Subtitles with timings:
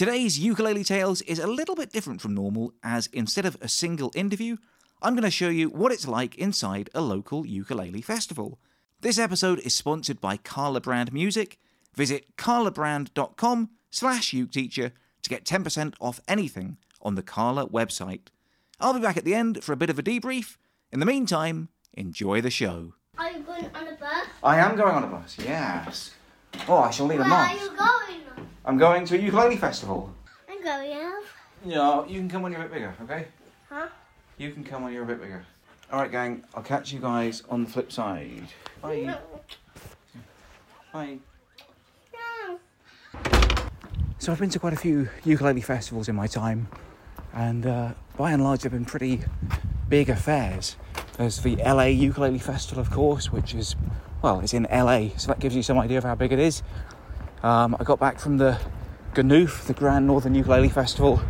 [0.00, 4.10] Today's Ukulele Tales is a little bit different from normal, as instead of a single
[4.14, 4.56] interview,
[5.02, 8.58] I'm going to show you what it's like inside a local ukulele festival.
[9.02, 11.58] This episode is sponsored by Kala Brand Music.
[11.94, 18.28] Visit kalabrand.com slash uketeacher to get 10% off anything on the Kala website.
[18.80, 20.56] I'll be back at the end for a bit of a debrief.
[20.90, 22.94] In the meantime, enjoy the show.
[23.18, 24.28] Are you going on a bus?
[24.42, 26.14] I am going on a bus, yes.
[26.66, 28.19] Oh, I shall need a Where are you going?
[28.64, 30.12] I'm going to a ukulele festival.
[30.48, 31.12] I'm going.
[31.64, 33.26] No, you can come when you're a bit bigger, okay?
[33.68, 33.88] Huh?
[34.38, 35.44] You can come when you're a bit bigger.
[35.92, 38.48] Alright, gang, I'll catch you guys on the flip side.
[38.80, 39.18] Bye.
[40.92, 41.18] Bye.
[42.12, 42.58] No.
[44.18, 46.68] So I've been to quite a few ukulele festivals in my time,
[47.32, 49.22] and uh, by and large, they've been pretty
[49.88, 50.76] big affairs.
[51.16, 53.76] There's the LA Ukulele Festival, of course, which is
[54.22, 56.62] well, it's in LA, so that gives you some idea of how big it is.
[57.42, 58.60] Um, I got back from the
[59.14, 61.22] GNUF, the Grand Northern Ukulele Festival,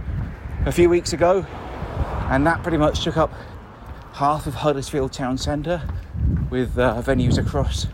[0.67, 1.47] a few weeks ago,
[2.29, 3.33] and that pretty much took up
[4.15, 5.81] half of Huddersfield Town Centre,
[6.51, 7.87] with uh, venues across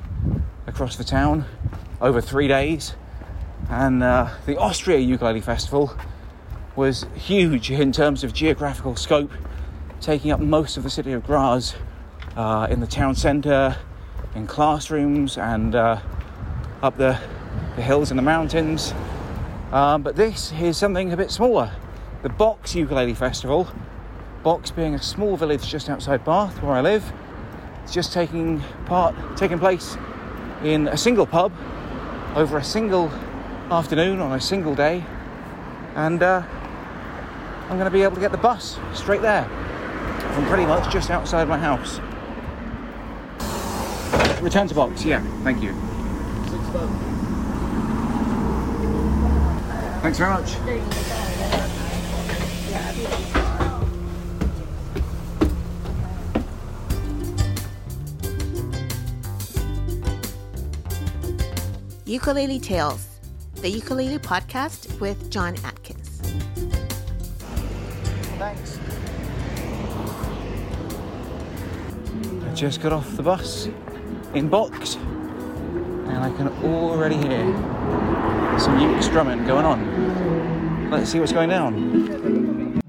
[0.67, 1.45] across the town
[2.01, 2.97] over three days.
[3.69, 5.95] And uh, the Austria Ukulele Festival
[6.75, 9.31] was huge in terms of geographical scope,
[10.01, 11.75] taking up most of the city of Graz
[12.35, 13.77] uh, in the town centre,
[14.35, 16.01] in classrooms, and uh,
[16.83, 17.21] up the,
[17.77, 18.93] the hills and the mountains.
[19.71, 21.71] Um, but this is something a bit smaller
[22.23, 23.69] the Box Ukulele Festival.
[24.43, 27.13] Box being a small village just outside Bath, where I live.
[27.85, 29.97] It's just taking part, taking place
[30.65, 31.53] in a single pub
[32.35, 33.09] over a single
[33.71, 35.05] afternoon on a single day,
[35.95, 36.43] and uh,
[37.69, 39.45] I'm going to be able to get the bus straight there
[40.35, 42.01] from pretty much just outside my house.
[44.43, 45.86] Return to box, yeah, thank you.
[50.07, 50.55] Thanks very much.
[62.05, 63.19] Ukulele Tales,
[63.57, 66.21] the ukulele podcast with John Atkins.
[68.39, 68.79] Thanks.
[72.45, 73.69] I just got off the bus
[74.35, 74.99] in box,
[76.09, 77.45] and I can already hear
[78.59, 80.91] some uke strumming going on.
[80.91, 82.81] Let's see what's going down.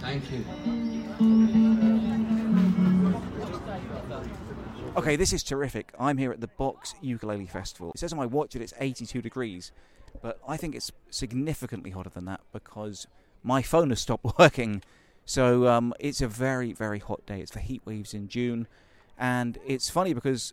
[0.00, 0.44] Thank you.
[4.96, 5.92] Okay, this is terrific.
[5.98, 7.92] I'm here at the Box Ukulele Festival.
[7.94, 9.72] It says on my watch that it's 82 degrees,
[10.22, 13.06] but I think it's significantly hotter than that because
[13.46, 14.82] my phone has stopped working.
[15.24, 17.40] So um, it's a very, very hot day.
[17.40, 18.66] It's the heat waves in June.
[19.16, 20.52] And it's funny because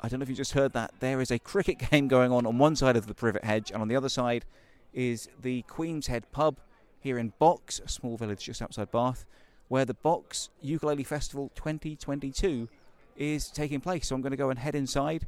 [0.00, 0.92] I don't know if you just heard that.
[1.00, 3.80] There is a cricket game going on on one side of the privet hedge, and
[3.80, 4.44] on the other side
[4.92, 6.60] is the Queen's Head pub
[7.00, 9.24] here in Box, a small village just outside Bath,
[9.68, 12.68] where the Box Ukulele Festival 2022
[13.16, 14.08] is taking place.
[14.08, 15.26] So I'm going to go and head inside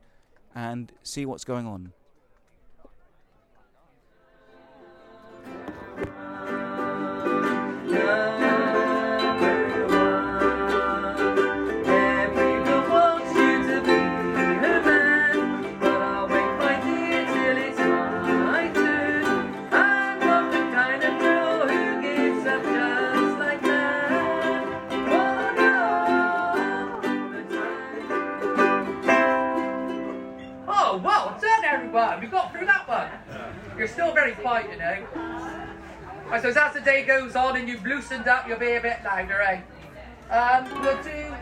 [0.55, 1.93] and see what's going on.
[38.09, 39.61] Loosened up, you'll be a bit louder, eh?
[40.31, 41.35] Um, we'll do.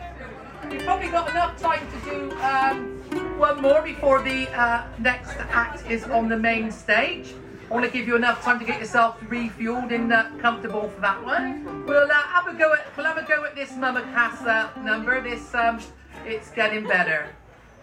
[0.69, 5.87] We've probably got enough time to do um, one more before the uh, next act
[5.89, 7.35] is on the main stage.
[7.69, 11.01] I want to give you enough time to get yourself refueled and uh, comfortable for
[11.01, 11.85] that one.
[11.85, 15.21] We'll uh, have a go at we'll have a go at this Mama Casa number.
[15.21, 15.79] This um,
[16.25, 17.27] it's getting better.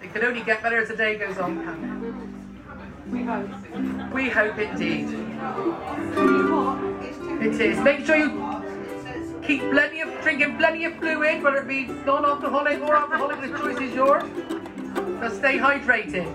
[0.03, 2.33] It can only get better as the day goes on.
[3.12, 4.12] We hope.
[4.12, 5.09] We hope indeed.
[7.43, 7.79] It is.
[7.81, 8.52] Make sure you
[9.47, 13.41] keep plenty of drinking plenty of fluid, whether it be non-alcoholic or alcoholic.
[13.41, 14.23] The choice is yours.
[14.94, 16.31] So stay hydrated.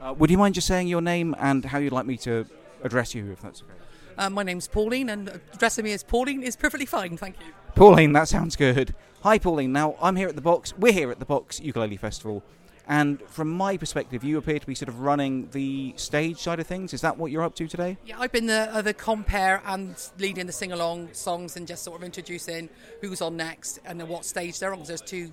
[0.00, 2.46] Uh, would you mind just saying your name and how you'd like me to
[2.82, 3.72] address you, if that's okay?
[4.18, 7.52] Uh, my name's Pauline, and addressing me as Pauline is perfectly fine, thank you.
[7.74, 8.94] Pauline, that sounds good.
[9.22, 9.72] Hi, Pauline.
[9.72, 10.72] Now, I'm here at the box.
[10.78, 12.42] We're here at the Box Ukulele Festival,
[12.88, 16.66] And from my perspective, you appear to be sort of running the stage side of
[16.68, 16.94] things.
[16.94, 17.96] Is that what you're up to today?
[18.06, 21.82] Yeah, I've been the, uh, the compare and leading the sing along songs and just
[21.82, 22.68] sort of introducing
[23.00, 24.78] who's on next and then what stage they're on.
[24.78, 25.32] 'cause there's two.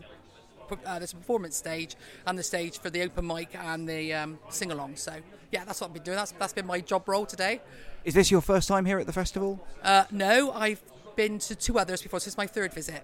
[0.86, 1.96] Uh, there's a performance stage
[2.26, 4.96] and the stage for the open mic and the um, sing along.
[4.96, 5.14] So
[5.52, 6.18] yeah, that's what I've been doing.
[6.18, 7.62] That's that's been my job role today.
[8.04, 9.64] Is this your first time here at the festival?
[9.84, 10.82] Uh, no, I've
[11.16, 12.20] been to two others before.
[12.20, 13.04] So this is my third visit.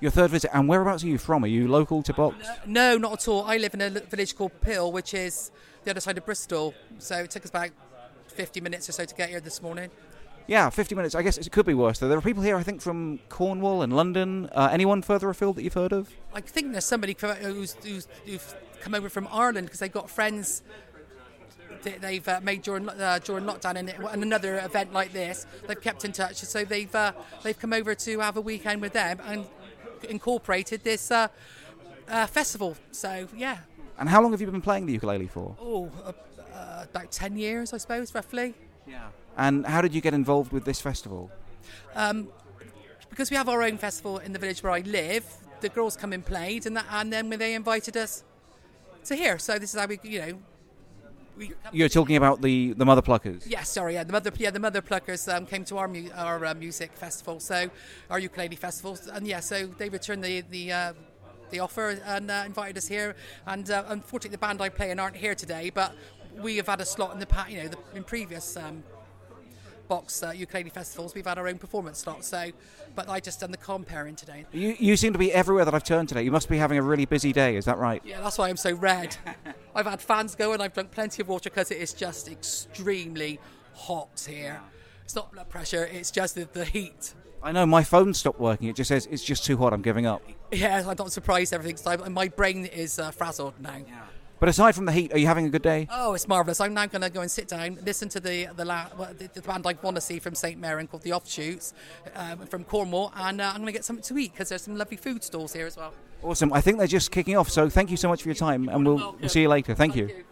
[0.00, 1.44] Your third visit, and whereabouts are you from?
[1.44, 2.46] Are you local to Box?
[2.64, 3.44] No, not at all.
[3.44, 5.50] I live in a village called Pill, which is
[5.84, 6.72] the other side of Bristol.
[6.98, 7.70] So it took us about
[8.28, 9.90] 50 minutes or so to get here this morning.
[10.46, 11.14] Yeah, 50 minutes.
[11.14, 12.08] I guess it could be worse, though.
[12.08, 14.48] There are people here, I think, from Cornwall and London.
[14.52, 16.10] Uh, anyone further afield that you've heard of?
[16.34, 20.62] I think there's somebody who's, who's, who's come over from Ireland because they've got friends
[21.82, 25.46] that they've uh, made during uh, during lockdown and, and another event like this.
[25.66, 27.12] They've kept in touch, so they've uh,
[27.42, 29.46] they've come over to have a weekend with them and
[30.04, 31.28] incorporated this uh,
[32.08, 32.76] uh, festival.
[32.92, 33.58] So yeah,
[33.98, 35.56] And how long have you been playing the ukulele for?
[35.60, 36.12] oh, uh,
[36.54, 38.54] uh, about ten years, I suppose, roughly.
[38.86, 39.08] Yeah.
[39.36, 41.30] And how did you get involved with this festival?
[43.10, 45.24] because we have our own festival in the village where I live,
[45.60, 48.24] the girls come and played, and that, and then they invited us
[49.04, 49.38] to here.
[49.38, 50.38] So this is how we, you know,
[51.40, 51.52] we.
[51.72, 53.42] You're talking about the, the Mother Pluckers.
[53.46, 56.44] Yeah, sorry, yeah, the mother, yeah, the mother pluckers um, came to our mu- our
[56.44, 57.68] uh, music festival, so
[58.10, 60.72] our ukulele festival, and yeah, so they returned the the.
[60.72, 60.92] Uh,
[61.50, 63.16] the offer and uh, invited us here,
[63.46, 65.70] and uh, unfortunately, the band I play in aren't here today.
[65.70, 65.96] But
[66.40, 68.84] we have had a slot in the past, you know, the, in previous um,
[69.90, 72.24] box uh, ukulele festivals, we've had our own performance slot.
[72.24, 72.52] So,
[72.94, 74.46] but I just done the comparing today.
[74.52, 76.22] You, you seem to be everywhere that I've turned today.
[76.22, 78.00] You must be having a really busy day, is that right?
[78.04, 79.16] Yeah, that's why I'm so red.
[79.74, 83.40] I've had fans go and I've drunk plenty of water because it is just extremely
[83.74, 84.60] hot here.
[85.04, 87.12] It's not blood pressure, it's just the, the heat.
[87.42, 88.68] I know my phone stopped working.
[88.68, 89.72] It just says it's just too hot.
[89.72, 90.22] I'm giving up.
[90.52, 93.76] Yeah, I'm not surprised Everything's my brain is uh, frazzled now.
[94.40, 95.86] But aside from the heat, are you having a good day?
[95.90, 96.60] Oh, it's marvellous.
[96.62, 98.88] I'm now going to go and sit down, listen to the the, la-
[99.18, 100.58] the, the band I want to see from St.
[100.58, 101.74] Merryn called The Offshoots
[102.16, 104.76] um, from Cornwall, and uh, I'm going to get something to eat because there's some
[104.76, 105.92] lovely food stalls here as well.
[106.22, 106.54] Awesome.
[106.54, 107.50] I think they're just kicking off.
[107.50, 109.20] So thank you so much for your time, and we'll, welcome.
[109.20, 109.74] we'll see you later.
[109.74, 110.06] Thank you.
[110.06, 110.24] you.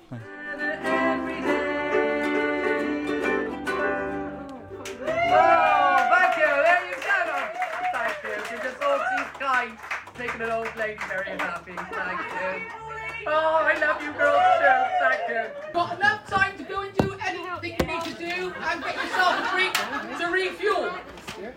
[4.90, 6.48] Oh, thank you.
[6.88, 7.48] You go.
[7.92, 8.56] Thank you.
[8.56, 9.78] You're just all too kind.
[10.18, 11.72] Making an old lady very happy.
[11.76, 12.20] Thank
[12.62, 12.97] you.
[13.30, 14.78] Oh, I love you girls too.
[15.00, 15.72] Thank you.
[15.74, 19.38] Got enough time to go and do anything you need to do and get yourself
[19.38, 19.74] a drink
[20.18, 20.90] to refuel.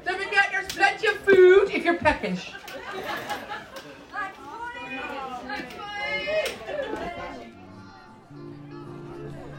[0.06, 2.52] Don't forget there's plenty of food if you're peckish.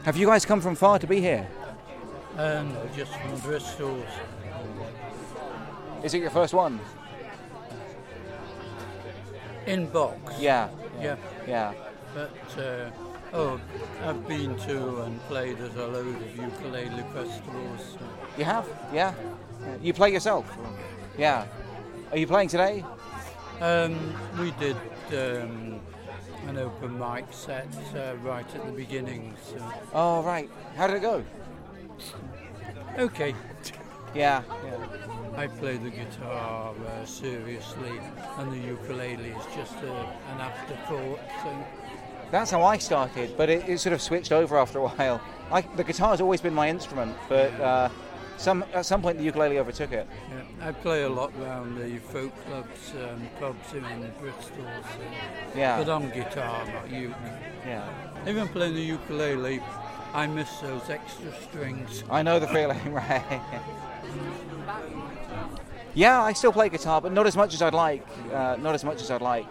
[0.05, 1.47] Have you guys come from far to be here?
[2.37, 4.03] No, just from Bristol.
[6.03, 6.79] Is it your first one?
[9.65, 10.33] In box.
[10.39, 10.69] Yeah.
[11.01, 11.15] Yeah.
[11.47, 11.73] Yeah.
[12.13, 12.89] But, uh,
[13.33, 13.59] oh,
[14.03, 17.97] I've been to and played at a load of ukulele festivals.
[18.37, 18.67] You have?
[18.93, 19.13] Yeah.
[19.81, 20.45] You play yourself?
[21.17, 21.45] Yeah.
[22.11, 22.85] Are you playing today?
[23.61, 24.75] Um, we did
[25.11, 25.79] um,
[26.47, 29.33] an open mic set uh, right at the beginning.
[29.49, 29.57] So.
[29.93, 30.49] Oh, right.
[30.75, 31.23] How did it go?
[32.99, 33.33] Okay,
[34.13, 34.43] Yeah.
[34.63, 34.77] yeah.
[35.35, 37.99] I play the guitar uh, seriously,
[38.37, 39.91] and the ukulele is just a,
[40.31, 41.19] an afterthought.
[41.41, 41.65] So.
[42.33, 45.21] That's how I started, but it, it sort of switched over after a while.
[45.51, 47.89] I, the guitar's always been my instrument, but uh,
[48.37, 50.07] some at some point the ukulele overtook it.
[50.31, 53.83] Yeah, I play a lot around the folk clubs and pubs in
[54.19, 54.65] Bristol.
[54.65, 55.55] So.
[55.55, 55.77] Yeah.
[55.77, 57.13] But I'm guitar, not ukulele.
[57.67, 57.87] Yeah.
[58.27, 59.61] Even playing the ukulele,
[60.15, 62.03] I miss those extra strings.
[62.09, 63.41] I know the feeling, right?
[65.93, 68.03] yeah, I still play guitar, but not as much as I'd like.
[68.33, 69.45] Uh, not as much as I'd like.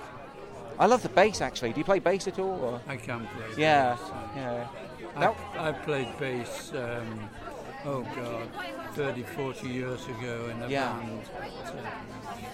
[0.82, 1.72] I love the bass actually.
[1.72, 2.58] Do you play bass at all?
[2.60, 2.80] Or?
[2.88, 3.46] I can play.
[3.56, 4.10] Yeah, bass.
[4.34, 4.68] yeah.
[5.14, 7.20] I, I played bass, um,
[7.84, 8.48] oh God,
[8.94, 10.92] 30, 40 years ago in a Yeah.
[10.92, 11.20] band.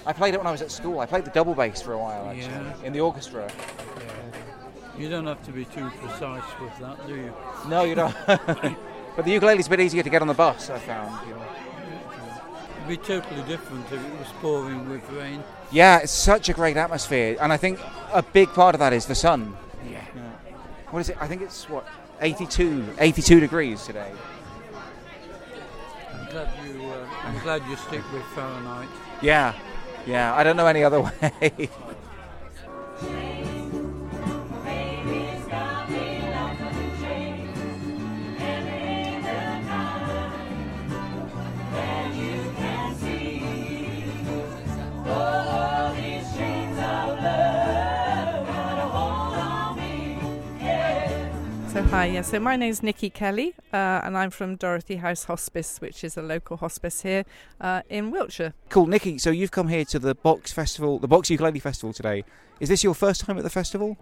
[0.04, 1.00] I played it when I was at school.
[1.00, 2.75] I played the double bass for a while actually Yeah.
[2.85, 3.50] in the orchestra.
[3.97, 5.00] yeah.
[5.00, 7.32] You don't have to be too precise with that, do you?
[7.66, 8.14] No, you don't.
[8.26, 10.68] but the ukulele's a bit easier to get on the bus.
[10.68, 11.26] I found.
[11.28, 11.42] You know.
[12.88, 15.45] Be totally different if it was pouring with rain.
[15.71, 17.78] Yeah, it's such a great atmosphere, and I think
[18.14, 19.54] a big part of that is the sun.
[19.90, 20.00] Yeah.
[20.90, 21.18] What is it?
[21.21, 21.87] I think it's what
[22.23, 24.11] 82, 82 degrees today.
[26.14, 26.83] I'm glad you.
[26.83, 28.88] Uh, I'm glad you stick with Fahrenheit.
[29.21, 29.52] Yeah,
[30.07, 30.35] yeah.
[30.35, 31.68] I don't know any other way.
[51.99, 52.23] Hi, yeah.
[52.23, 56.23] So my name's Nikki Kelly, uh, and I'm from Dorothy House Hospice, which is a
[56.23, 57.25] local hospice here
[57.61, 58.55] uh, in Wiltshire.
[58.69, 59.19] Cool, Nikki.
[59.19, 62.23] So you've come here to the Box Festival, the Box Ukulele Festival today.
[62.61, 63.97] Is this your first time at the festival?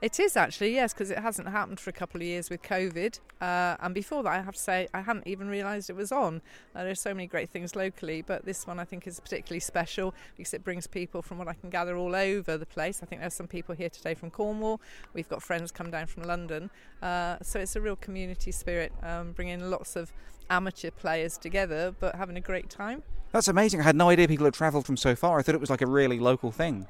[0.00, 3.18] It is actually, yes, because it hasn't happened for a couple of years with COVID.
[3.40, 6.40] Uh, and before that, I have to say, I hadn't even realised it was on.
[6.72, 10.14] Uh, there's so many great things locally, but this one I think is particularly special
[10.36, 13.00] because it brings people from what I can gather all over the place.
[13.02, 14.80] I think there's some people here today from Cornwall.
[15.14, 16.70] We've got friends come down from London.
[17.02, 20.12] Uh, so it's a real community spirit, um, bringing lots of
[20.48, 23.02] amateur players together, but having a great time.
[23.32, 23.80] That's amazing.
[23.80, 25.40] I had no idea people had travelled from so far.
[25.40, 26.86] I thought it was like a really local thing.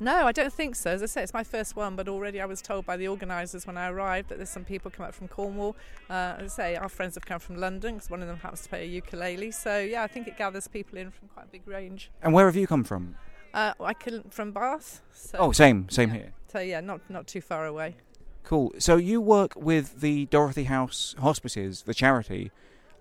[0.00, 0.90] No, I don't think so.
[0.92, 3.66] As I say, it's my first one, but already I was told by the organisers
[3.66, 5.76] when I arrived that there's some people come up from Cornwall.
[6.08, 8.62] Uh, as I say, our friends have come from London because one of them happens
[8.62, 9.50] to play a ukulele.
[9.50, 12.10] So yeah, I think it gathers people in from quite a big range.
[12.22, 13.16] And where have you come from?
[13.52, 15.00] Uh, I can from Bath.
[15.12, 16.32] So, Oh, same, same here.
[16.52, 17.96] so yeah, not not too far away.
[18.44, 18.72] Cool.
[18.78, 22.50] So you work with the Dorothy House Hospices, the charity.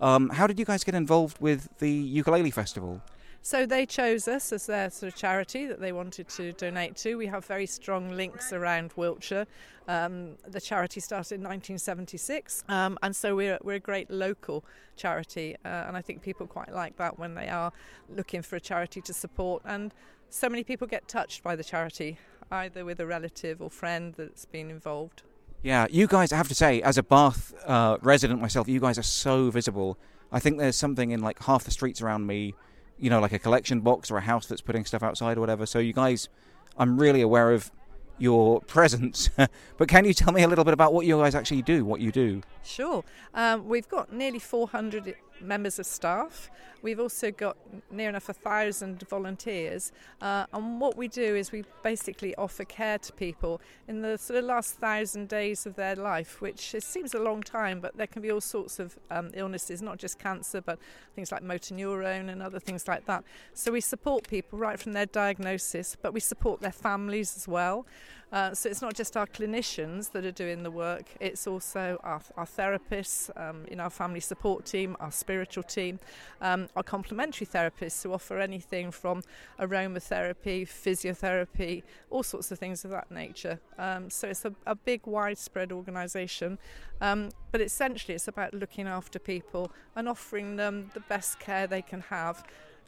[0.01, 3.01] Um, how did you guys get involved with the ukulele festival?
[3.47, 7.15] So they chose us as their sort of charity that they wanted to donate to.
[7.15, 9.47] We have very strong links around Wiltshire.
[9.87, 14.65] Um, the charity started in 1976, um, and so we're we're a great local
[14.97, 17.71] charity, uh, and I think people quite like that when they are
[18.13, 19.61] looking for a charity to support.
[19.63, 19.93] And
[20.29, 22.19] so many people get touched by the charity,
[22.51, 25.23] either with a relative or friend that's been involved.
[25.63, 28.97] Yeah, you guys, I have to say, as a Bath uh, resident myself, you guys
[28.97, 29.97] are so visible.
[30.33, 32.53] I think there's something in like half the streets around me,
[32.99, 35.65] you know, like a collection box or a house that's putting stuff outside or whatever.
[35.65, 36.29] So you guys,
[36.77, 37.71] I'm really aware of
[38.17, 39.29] your presence.
[39.77, 42.01] but can you tell me a little bit about what you guys actually do, what
[42.01, 42.41] you do?
[42.63, 43.03] Sure.
[43.33, 46.49] Um, we've got nearly 400 members of staff.
[46.81, 47.57] We've also got
[47.91, 49.91] near enough a thousand volunteers.
[50.21, 54.39] Uh, and what we do is we basically offer care to people in the sort
[54.39, 58.07] of last thousand days of their life, which it seems a long time, but there
[58.07, 60.77] can be all sorts of um, illnesses, not just cancer, but
[61.15, 63.23] things like motor neurone and other things like that.
[63.53, 67.85] So we support people right from their diagnosis, but we support their families as well.
[68.31, 72.21] Uh, so it's not just our clinicians that are doing the work, it's also our,
[72.35, 75.97] our therapists um, in our family support team, our spiritual team,
[76.41, 79.23] um, our complementary therapists who offer anything from
[79.59, 83.59] aromatherapy, physiotherapy, all sorts of things of that nature.
[83.77, 86.57] Um, so it's a, a big, widespread organisation,
[86.99, 91.81] um, but essentially it's about looking after people and offering them the best care they
[91.81, 92.43] can have.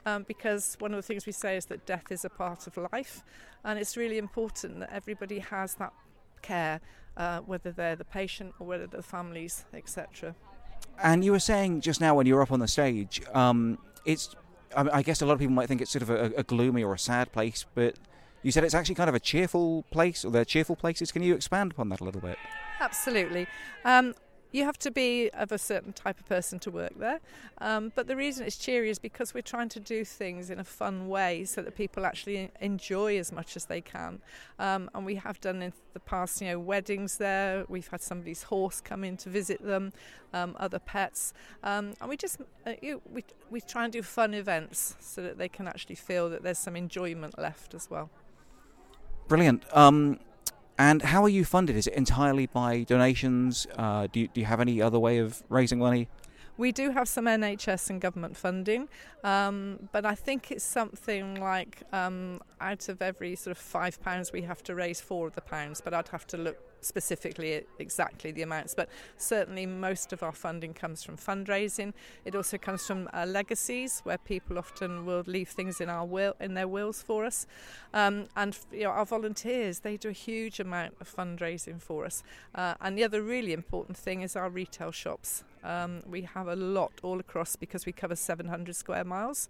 [0.10, 2.78] Um, because one of the things we say is that death is a part of
[2.92, 3.24] life,
[3.64, 5.94] and it's really important that everybody has that
[6.42, 6.82] care,
[7.18, 10.36] uh, whether they're the patient or whether they're the families, etc.
[11.04, 14.36] And you were saying just now when you were up on the stage, um, it's,
[14.76, 16.84] I, I guess a lot of people might think it's sort of a, a gloomy
[16.84, 18.00] or a sad place, but
[18.42, 21.12] you said it's actually kind of a cheerful place, or they're cheerful places.
[21.12, 22.38] Can you expand upon that a little bit?
[22.80, 23.48] Absolutely.
[23.86, 24.16] Um,
[24.52, 27.20] you have to be of a certain type of person to work there.
[27.60, 30.64] Um, but the reason it's cheery is because we're trying to do things in a
[30.64, 34.22] fun way so that people actually enjoy as much as they can.
[34.58, 37.66] Um, and we have done in the past, you know, weddings there.
[37.68, 39.94] We've had somebody's horse come in to visit them,
[40.34, 41.34] um, other pets.
[41.64, 45.38] Um, and we just, uh, you, we, we try and do fun events so that
[45.38, 48.10] they can actually feel that there's some enjoyment left as well.
[49.28, 49.64] Brilliant.
[49.74, 50.20] Um,
[50.80, 51.76] and how are you funded?
[51.76, 53.68] Is it entirely by donations?
[53.78, 56.08] Uh, do, you, do you have any other way of raising money?
[56.58, 58.88] We do have some NHS and government funding,
[59.24, 64.32] um, but I think it's something like um, out of every sort of five pounds
[64.32, 68.32] we have to raise four of the pounds, but I'd have to look specifically exactly
[68.32, 68.74] the amounts.
[68.74, 71.94] But certainly most of our funding comes from fundraising.
[72.26, 76.36] It also comes from uh, legacies, where people often will leave things in our will
[76.40, 77.48] in their wills for us,
[77.94, 82.24] um, and you know our volunteers they do a huge amount of fundraising for us.
[82.56, 85.44] Uh, and the other really important thing is our retail shops.
[85.64, 89.50] Um, we have a lot all across because we cover 700 square miles.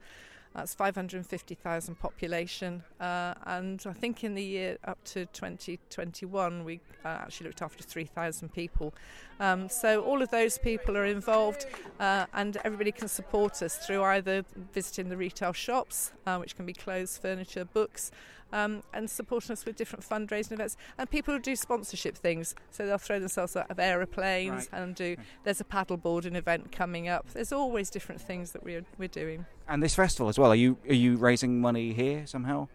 [0.56, 7.08] That's 550,000 population, uh, and I think in the year up to 2021 we uh,
[7.08, 8.94] actually looked after 3,000 people.
[9.39, 11.68] Um, so all of those people are involved,
[12.00, 16.65] uh, and everybody can support us through either visiting the retail shops, uh, which can
[16.65, 18.12] be clothes, furniture, books.
[18.51, 22.56] Um, and supporting us with different fundraising events, and people who do sponsorship things.
[22.72, 24.82] So they'll throw themselves out of aeroplanes Right.
[24.82, 25.15] and do.
[25.44, 27.29] There's a paddleboarding event coming up.
[27.32, 29.46] There's always different things that we're we're doing.
[29.68, 30.51] And this festival as well.
[30.51, 32.70] Are you are you raising money here somehow?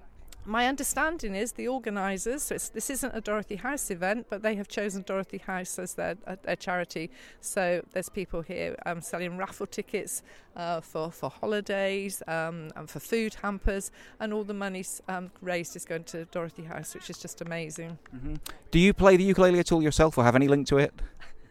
[0.46, 4.68] My understanding is the organisers, so this isn't a Dorothy House event, but they have
[4.68, 7.10] chosen Dorothy House as their, uh, their charity.
[7.40, 10.22] So there's people here um, selling raffle tickets
[10.54, 15.76] uh, for, for holidays um, and for food hampers, and all the money um, raised
[15.76, 17.98] is going to Dorothy House, which is just amazing.
[18.70, 20.92] Do you play the ukulele at all yourself, or have any link to it?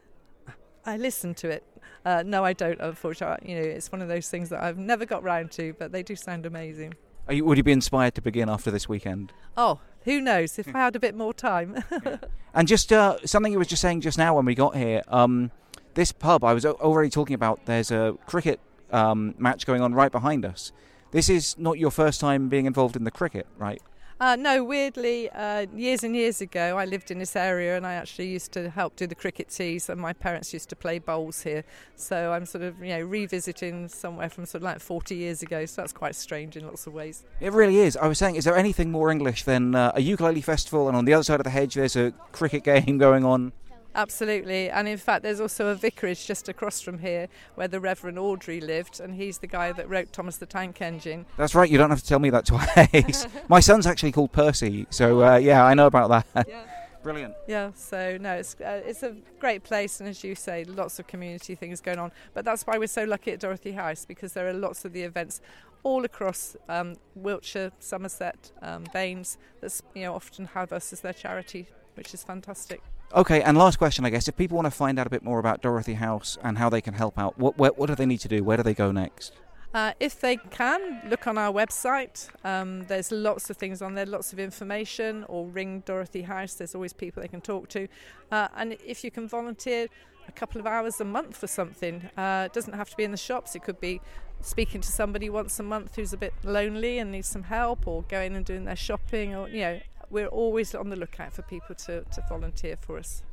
[0.86, 1.64] I listen to it.
[2.06, 2.80] Uh, no, I don't.
[2.80, 5.92] Unfortunately, you know, it's one of those things that I've never got round to, but
[5.92, 6.94] they do sound amazing.
[7.28, 9.32] Are you, would you be inspired to begin after this weekend?
[9.56, 10.60] Oh, who knows?
[10.60, 11.84] If I had a bit more time.
[12.54, 15.02] And just uh, something you were just saying just now when we got here.
[15.08, 15.50] Um,
[15.96, 17.66] this pub I was already talking about.
[17.66, 18.60] There's a cricket
[18.92, 20.72] um, match going on right behind us.
[21.12, 23.82] This is not your first time being involved in the cricket, right?
[24.24, 27.96] Uh, no, weirdly, uh, years and years ago, I lived in this area and I
[27.96, 31.42] actually used to help do the cricket tees, and my parents used to play bowls
[31.42, 31.66] here.
[31.98, 35.66] So I'm sort of, you know, revisiting somewhere from sort of like 40 years ago.
[35.66, 37.26] So that's quite strange in lots of ways.
[37.42, 37.98] It really is.
[37.98, 41.04] I was saying, is there anything more English than uh, a ukulele festival, and on
[41.04, 43.52] the other side of the hedge there's a cricket game going on?
[43.96, 48.18] Absolutely, and in fact, there's also a vicarage just across from here where the Reverend
[48.18, 51.26] Awdry lived, and he's the guy that wrote Thomas the Tank Engine.
[51.38, 51.70] That's right.
[51.70, 53.28] You don't have to tell me that twice.
[53.48, 56.48] My son's actually called Percy, so uh, yeah, I know about that.
[56.48, 56.64] Yeah.
[57.04, 57.36] Brilliant.
[57.48, 61.08] Yeah, so no, it's uh, it's a great place, and as you say, lots of
[61.08, 62.14] community things going on.
[62.34, 65.04] But that's why we're so lucky at Dorothy House because there are lots of the
[65.04, 65.42] events
[65.84, 71.14] all across um, Wiltshire, Somerset, um, BANES that you know often have us as their
[71.14, 72.82] charity, which is fantastic.
[73.16, 74.28] Okay, and last question, I guess.
[74.28, 76.82] If people want to find out a bit more about Dorothy House and how they
[76.82, 78.44] can help out, what what, what do they need to do?
[78.44, 79.34] Where do they go next?
[79.72, 82.28] Uh, if they can, look on our website.
[82.44, 86.56] Um, there's lots of things on there, lots of information, or ring Dorothy House.
[86.56, 87.88] There's always people they can talk to.
[88.32, 89.88] Uh, and if you can volunteer
[90.28, 93.12] a couple of hours a month for something, uh, it doesn't have to be in
[93.12, 93.56] the shops.
[93.56, 94.02] It could be
[94.42, 98.04] speaking to somebody once a month who's a bit lonely and needs some help, or
[98.04, 99.80] going and doing their shopping, or you know,
[100.14, 103.24] we're always on the lookout for people to, to volunteer for us.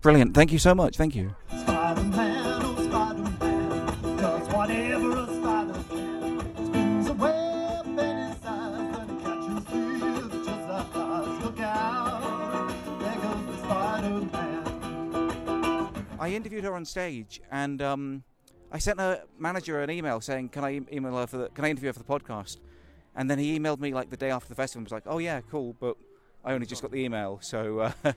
[0.00, 0.34] Brilliant.
[0.34, 0.96] Thank you so much.
[0.96, 1.34] Thank you.
[1.48, 6.38] Spider-Man, oh Spider-Man, does whatever a spider can.
[6.66, 11.42] Spins a web in his eyes and he catches thieves just like flies.
[11.42, 14.64] Look out, there goes the Spider-Man.
[16.20, 18.22] I interviewed her on stage, and um,
[18.70, 21.70] I sent her manager an email saying, "Can I email her for the, Can I
[21.70, 22.58] interview her for the podcast?"
[23.16, 25.18] And then he emailed me like the day after the festival and was like, "Oh
[25.18, 25.96] yeah, cool," but
[26.44, 27.92] I only just got the email, so uh,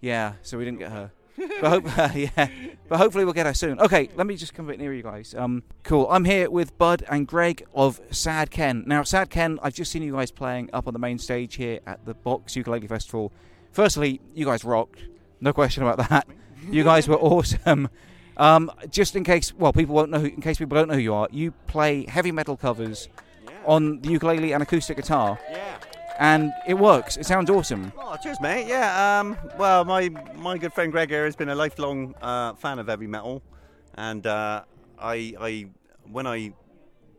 [0.00, 1.10] yeah, so we didn't get her.
[1.60, 1.84] but hope,
[2.14, 2.48] yeah,
[2.88, 3.80] but hopefully we'll get her soon.
[3.80, 5.34] Okay, let me just come a bit near you guys.
[5.34, 6.06] Um, cool.
[6.10, 8.84] I'm here with Bud and Greg of Sad Ken.
[8.86, 11.80] Now, Sad Ken, I've just seen you guys playing up on the main stage here
[11.86, 13.32] at the Box Ukulele Festival.
[13.70, 15.00] Firstly, you guys rocked,
[15.40, 16.26] no question about that.
[16.70, 17.88] You guys were awesome.
[18.36, 20.20] Um, just in case, well, people won't know.
[20.20, 23.08] Who, in case people don't know who you are, you play heavy metal covers
[23.64, 25.78] on the ukulele and acoustic guitar, Yeah.
[26.22, 27.16] And it works.
[27.16, 27.92] It sounds awesome.
[27.98, 28.68] Oh, cheers, mate.
[28.68, 29.18] Yeah.
[29.20, 33.08] Um, well, my my good friend Greg has been a lifelong uh, fan of heavy
[33.08, 33.42] metal,
[33.96, 34.62] and uh,
[35.00, 35.66] I I
[36.12, 36.52] when I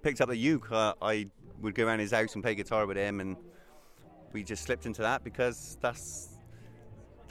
[0.03, 1.27] picked up the uke, uh, I
[1.61, 3.35] would go around his house and play guitar with him, and
[4.31, 6.32] we just slipped into that because that's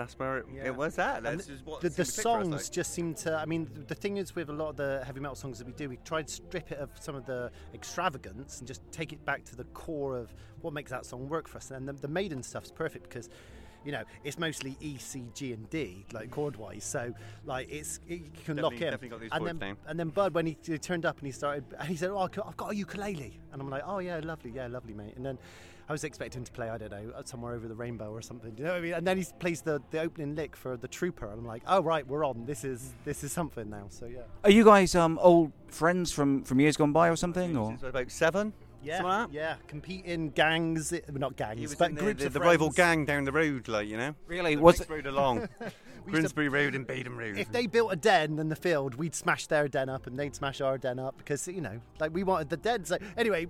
[0.02, 0.66] that's where it, Yeah.
[0.66, 1.22] it was at.
[1.22, 2.72] That's just what the, the seemed to click for us, songs like.
[2.72, 3.36] just seem to.
[3.36, 5.72] I mean, the thing is with a lot of the heavy metal songs that we
[5.72, 9.24] do, we try to strip it of some of the extravagance and just take it
[9.24, 11.70] back to the core of what makes that song work for us.
[11.70, 13.28] And the, the Maiden stuff's perfect because.
[13.84, 16.84] You know, it's mostly E, C, G, and D, like chord wise.
[16.84, 17.12] So,
[17.44, 18.78] like, it's it, you can lock in.
[18.78, 19.76] definitely got these and chords then, down.
[19.88, 22.18] and then Bud, when he, he turned up and he started, and he said, "Oh,
[22.20, 25.36] I've got a ukulele," and I'm like, "Oh yeah, lovely, yeah, lovely, mate." And then
[25.88, 28.52] I was expecting to play, I don't know, somewhere over the rainbow or something.
[28.54, 28.94] Do you know what I mean?
[28.94, 31.82] And then he plays the, the opening lick for the Trooper, and I'm like, "Oh
[31.82, 32.46] right, we're on.
[32.46, 34.20] This is this is something now." So yeah.
[34.44, 37.56] Are you guys um, old friends from, from years gone by or something?
[37.56, 38.52] Or about seven.
[38.82, 39.34] Yeah, like that.
[39.34, 43.24] yeah, competing gangs, not gangs, but in the, groups the, of the rival gang down
[43.24, 44.14] the road, like you know.
[44.26, 44.54] Really?
[44.56, 45.48] The Was next it- road along?
[46.04, 47.38] We Grimsbury Road and Baden Road.
[47.38, 50.34] If they built a den in the field, we'd smash their den up, and they'd
[50.34, 52.84] smash our den up because you know, like we wanted the den.
[52.84, 53.46] So anyway,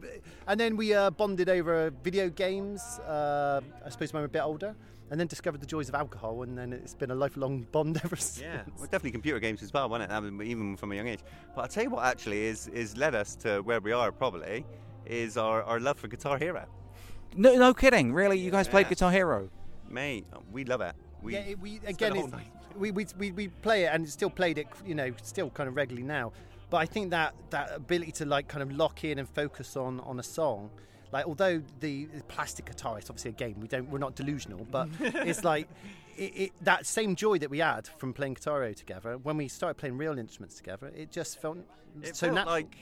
[0.47, 2.83] and then we uh, bonded over video games.
[3.01, 4.75] Uh, I suppose when we were a bit older,
[5.11, 8.17] and then discovered the joys of alcohol, and then it's been a lifelong bond ever
[8.17, 8.43] since.
[8.43, 10.47] Yeah, well, definitely computer games as well, wasn't it?
[10.47, 11.21] Even from a young age.
[11.55, 14.67] But I'll tell you what, actually, is is led us to where we are probably
[15.07, 16.67] is our, our love for Guitar Hero.
[17.37, 18.13] no, no kidding.
[18.13, 18.91] Really, you guys played Yeah.
[18.91, 19.49] Guitar Hero?
[19.89, 20.95] Mate, we love it.
[21.23, 23.91] We, yeah, it- we spent again, the whole it's, we, we, we, we play it
[23.93, 26.33] and still played it, you know, still kind of regularly now.
[26.71, 30.01] But I think that that ability to like kind of lock in and focus on
[30.01, 30.71] on a song,
[31.13, 34.89] like although the plastic guitar is obviously a game, we don't we're not delusional, but
[35.01, 35.69] it's like.
[36.15, 39.49] It, it, that same joy that we had from playing Guitar Hero together, when we
[39.49, 41.57] started playing real instruments together, it just felt
[42.03, 42.55] It so felt natural.
[42.55, 42.77] like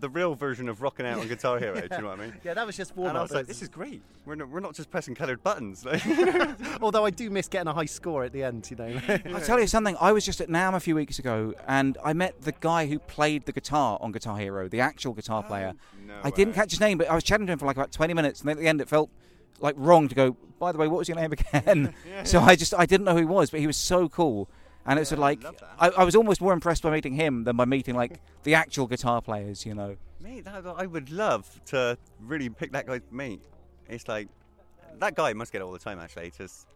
[0.00, 1.74] the real version of rocking out on Guitar Hero.
[1.74, 2.34] Do you know what I mean?
[2.44, 4.02] yeah, that was just warm And I was like, this is great.
[4.24, 5.84] We're not, we're not just pressing coloured buttons.
[5.84, 6.02] Like,
[6.82, 9.00] Although I do miss getting a high score at the end, you know.
[9.32, 9.96] I'll tell you something.
[10.00, 12.98] I was just at NAMM a few weeks ago, and I met the guy who
[12.98, 15.74] played the guitar on Guitar Hero, the actual guitar oh, player.
[16.06, 17.92] no I didn't catch his name, but I was chatting to him for like about
[17.92, 19.10] 20 minutes, and then at the end it felt
[19.60, 20.36] like wrong to go.
[20.58, 21.94] By the way, what was your name again?
[22.24, 24.48] So I just I didn't know who he was, but he was so cool.
[24.86, 25.44] And it's Yeah, like.
[25.78, 28.86] I, I was almost more impressed by meeting him than by meeting like the actual
[28.86, 29.64] guitar players.
[29.64, 29.96] You know.
[30.20, 33.42] Mate, that, I would love to really pick that guy's mate.
[33.88, 34.28] It's like
[34.98, 35.98] that guy must get it all the time.
[35.98, 36.66] Actually, just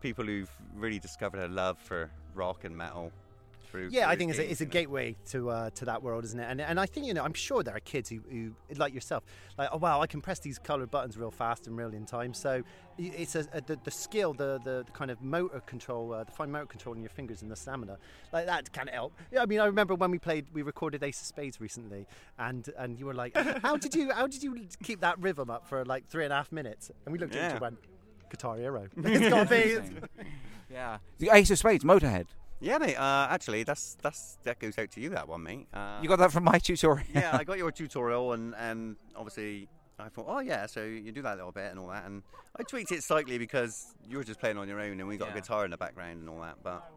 [0.00, 3.12] people who've really discovered a love for rock and metal
[3.74, 3.88] through.
[3.90, 6.38] Yeah, I through think it's a, it's a gateway to uh, to that world, isn't
[6.38, 6.46] it?
[6.48, 9.24] And and I think you know, I'm sure there are kids who, who like yourself,
[9.58, 12.34] like oh wow, I can press these coloured buttons real fast and real in time.
[12.34, 12.62] So
[12.96, 16.32] it's a, a the, the skill, the, the the kind of motor control, uh, the
[16.32, 17.98] fine motor control in your fingers and the stamina,
[18.32, 19.12] like that can help.
[19.32, 22.06] Yeah, I mean, I remember when we played, we recorded Ace of Spades recently,
[22.38, 25.68] and and you were like, how did you how did you keep that rhythm up
[25.68, 26.90] for like three and a half minutes?
[27.04, 27.78] And we looked at each other and went,
[28.30, 28.88] Guitar Hero.
[28.96, 30.24] it's got to be.
[30.70, 30.98] Yeah.
[31.18, 32.26] The Ace of Spades, Motorhead.
[32.64, 32.96] Yeah, mate.
[32.96, 35.10] Uh, actually, that's that's that goes out to you.
[35.10, 35.66] That one, mate.
[35.72, 37.06] Uh, You got that from my tutorial.
[37.14, 41.22] yeah, I got your tutorial, and, and obviously I thought, oh yeah, so you do
[41.22, 42.22] that little bit and all that, and
[42.58, 45.28] I tweaked it slightly because you were just playing on your own, and we got
[45.28, 45.34] Yeah.
[45.36, 46.90] a guitar in the background and all that, but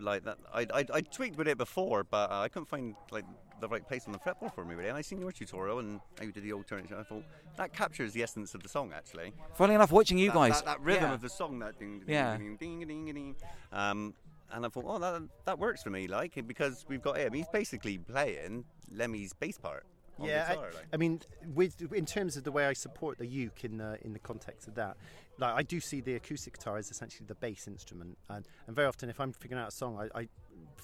[0.00, 3.24] like that, I, I, I tweaked with it before, but uh, I couldn't find like
[3.60, 6.00] the right place on the fretboard for me really, and I seen your tutorial and
[6.18, 6.90] how you did the alternate.
[6.90, 7.22] And I thought
[7.56, 9.32] that captures the essence of the song actually.
[9.54, 10.56] Funny enough, watching you That- guys.
[10.56, 11.14] that, that rhythm yeah.
[11.14, 12.36] of the song, that ding, ding, Yeah.
[12.36, 13.36] ding, ding, ding, ding, ding.
[13.72, 14.14] Um,
[14.52, 17.32] and I thought, oh, that that works for me, like because we've got him.
[17.32, 19.84] He's basically playing Lemmy's bass part.
[20.18, 20.86] On Yeah, guitar, I, like.
[20.92, 21.20] I mean,
[21.54, 24.68] with in terms of the way I support the uke in the in the context
[24.68, 24.96] of that,
[25.38, 28.86] like I do see the acoustic guitar as essentially the bass instrument, and, and very
[28.86, 30.28] often if I'm figuring out a song, I, I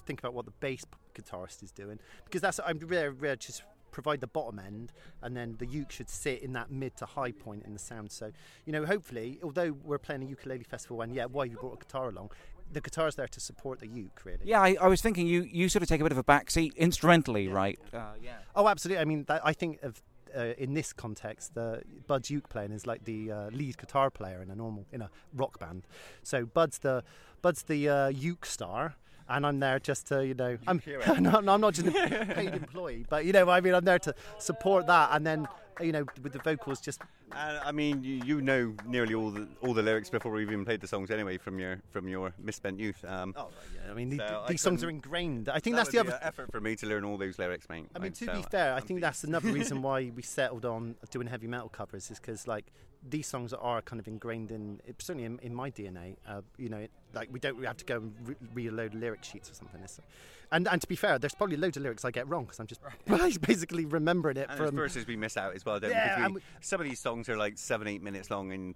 [0.05, 0.83] think about what the bass
[1.15, 5.55] guitarist is doing because that's I'm really, really just provide the bottom end, and then
[5.59, 8.11] the uke should sit in that mid to high point in the sound.
[8.11, 8.31] So
[8.65, 11.85] you know, hopefully, although we're playing a ukulele festival, and yeah, why you brought a
[11.85, 12.31] guitar along,
[12.71, 14.39] the guitar's there to support the uke, really.
[14.43, 16.49] Yeah, I, I was thinking you, you sort of take a bit of a back
[16.51, 17.79] seat instrumentally, right?
[17.93, 18.33] Uh, yeah.
[18.55, 19.01] Oh, absolutely.
[19.01, 20.01] I mean, that, I think of
[20.35, 24.41] uh, in this context, the Bud's uke playing is like the uh, lead guitar player
[24.41, 25.85] in a normal in a rock band.
[26.23, 27.03] So Bud's the
[27.41, 28.95] Bud's the uh, uke star.
[29.31, 30.81] And I'm there just to, you know, I'm,
[31.19, 31.91] no, I'm not just a
[32.35, 35.47] paid employee, but you know, I mean, I'm there to support that, and then,
[35.79, 37.01] you know, with the vocals, just
[37.33, 40.65] And I mean, you, you know nearly all the all the lyrics before we've even
[40.65, 43.03] played the songs anyway from your from your misspent youth.
[43.05, 43.91] Um, Oh, yeah.
[43.91, 45.47] I mean, the- so these songs are ingrained.
[45.49, 47.87] I think that that's the other effort for me to learn all those lyrics, mate.
[47.95, 50.21] I mean, Like, to so be fair, I I'm think that's another reason why we
[50.39, 52.65] settled on doing heavy metal covers is because like
[53.09, 56.17] these songs are kind of ingrained in certainly in, in my DNA.
[56.27, 59.53] Uh, you know, like we don't have to go and re- reload lyric sheets or
[59.53, 59.79] something.
[59.81, 59.99] It's-
[60.53, 62.67] and and to be fair, there's probably loads of lyrics I get wrong because I'm
[62.67, 62.81] just
[63.41, 64.75] basically remembering it And there's from.
[64.77, 66.09] verses we miss out as well, don't Yeah, we?
[66.15, 66.39] 'Cause and we?
[66.39, 68.75] we- Some of these songs are like seven, eight minutes long, and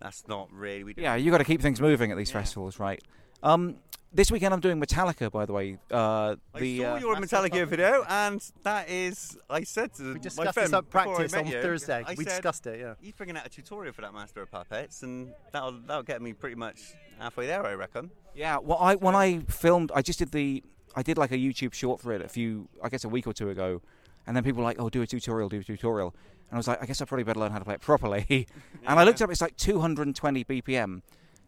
[0.00, 0.82] that's not really.
[0.84, 3.02] We don't- Yeah, you got to keep things moving at these festivals, right?
[3.42, 3.76] Um,
[4.12, 5.78] this weekend I'm doing Metallica, by the way.
[5.90, 9.36] Uh, I the saw uh, your Metallica video, and that is.
[9.50, 12.02] I said to We my discussed friend this at before practice on you, Thursday.
[12.06, 12.80] I we said, discussed it.
[12.80, 12.94] Yeah.
[13.00, 16.32] He's bringing out a tutorial for that Master of Puppets, and that'll that'll get me
[16.32, 18.10] pretty much halfway there, I reckon.
[18.34, 20.62] Yeah, well, I when I filmed, I just did the,
[20.94, 23.32] I did like a YouTube short for it a few, I guess a week or
[23.32, 23.82] two ago,
[24.26, 26.14] and then people were like, oh, do a tutorial, do a tutorial,
[26.50, 28.46] and I was like, I guess I probably better learn how to play it properly,
[28.86, 31.02] and I looked up, it's like 220 BPM,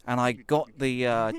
[0.09, 1.33] and I got the, uh,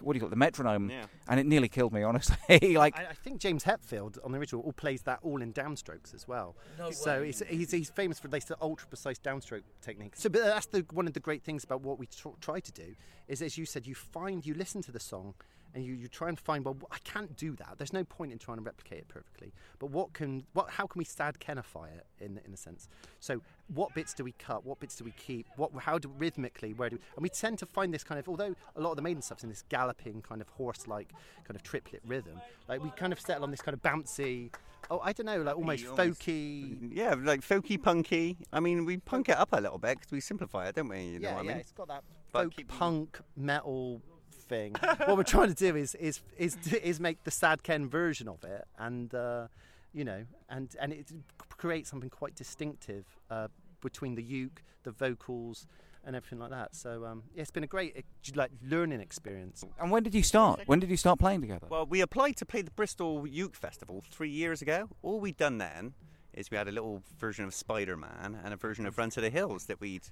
[0.00, 1.04] what do you call it, the metronome, Yeah.
[1.28, 2.36] and it nearly killed me, honestly.
[2.74, 6.14] like, I, I think James Hetfield on the original all plays that all in downstrokes
[6.14, 6.56] as well.
[6.78, 7.26] No so way.
[7.26, 10.14] he's, he's, he's famous for this ultra precise downstroke technique.
[10.16, 12.72] So but that's the, one of the great things about what we tr- try to
[12.72, 12.96] do
[13.28, 15.34] is, as you said, you find you listen to the song
[15.74, 17.74] and you, you try and find well I can't do that.
[17.78, 19.52] There's no point in trying to replicate it perfectly.
[19.78, 22.88] But what can what how can we sad kenify it in in a sense?
[23.20, 23.42] So
[23.74, 24.64] what bits do we cut?
[24.64, 25.46] What bits do we keep?
[25.56, 28.28] What how do rhythmically where do we, and we tend to find this kind of
[28.28, 31.12] although a lot of the maiden stuff's in this galloping kind of horse like
[31.44, 34.50] kind of triplet rhythm, like we kind of settle on this kind of bouncy
[34.90, 38.36] oh I don't know like almost folky Yeah, like folky, punky.
[38.52, 41.02] I mean, we punk it up a little bit because we simplify it, don't we?
[41.02, 41.60] You know yeah, what I yeah, mean?
[41.60, 44.00] it's got that folk keep- punk metal
[44.48, 44.74] thing.
[45.04, 48.42] what we're trying to do is is is is make the Sad Ken version of
[48.44, 49.48] it, and uh,
[49.92, 51.10] you know, and and it
[51.56, 53.48] creates something quite distinctive uh,
[53.80, 55.66] between the uke, the vocals,
[56.04, 56.74] and everything like that.
[56.74, 58.04] So um, yeah, it's been a great
[58.34, 59.64] like learning experience.
[59.78, 60.62] and when did you start?
[60.66, 61.66] When did you start playing together?
[61.68, 64.88] Well, we applied to play the Bristol Uke Festival three years ago.
[65.02, 65.94] All we'd done then
[66.32, 69.20] is we had a little version of Spider Man and a version of Run to
[69.20, 70.04] the Hills that we'd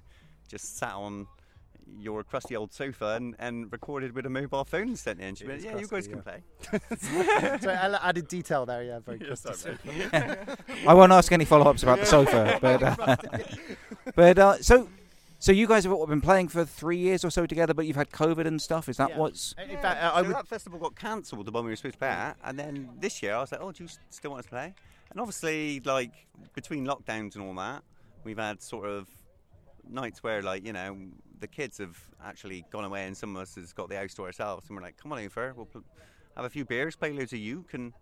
[0.47, 1.27] just sat on
[1.99, 5.35] your crusty old sofa and, and recorded with a mobile phone and sent in.
[5.35, 6.43] She It went, is yeah, you guys crusty, can play.
[7.61, 9.71] so I added detail there, yeah, very Yes, crusty.
[9.85, 10.37] sorry.
[10.87, 13.15] I won't ask any follow-ups about the sofa, but uh,
[14.15, 14.89] but uh, so
[15.39, 18.09] so you guys have been playing for three years or so together, but you've had
[18.09, 18.89] COVID and stuff.
[18.89, 19.17] Is that Yeah.
[19.19, 19.53] what's?
[19.69, 21.99] In fact, I so would that festival got cancelled, the one we were supposed to
[21.99, 24.45] play at, and then this year I was like, oh, do you still want us
[24.45, 24.73] to play?
[25.11, 26.13] And obviously, like
[26.55, 27.83] between lockdowns and all that,
[28.23, 29.07] we've had sort of
[29.87, 30.97] nights where like you know
[31.39, 34.23] the kids have actually gone away and some of us has got the house to
[34.23, 35.67] ourselves and we're like, come on over, we'll
[36.35, 37.93] have a few beers, play loads of uke, and